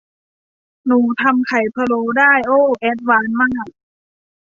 [0.85, 3.67] หนูทำไข่พะโล้ได้ โอ้ แอดวานซ์มาก